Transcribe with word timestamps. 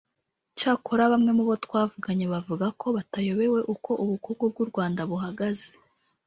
Cyakora 0.57 1.03
bamwe 1.11 1.31
mu 1.37 1.43
bo 1.47 1.55
twavuganye 1.65 2.25
bavuga 2.33 2.65
ko 2.79 2.87
batayobewe 2.97 3.59
uko 3.73 3.91
ubukungu 4.03 4.43
bw’u 4.51 4.65
Rwanda 4.71 5.01
buhagaze 5.09 5.69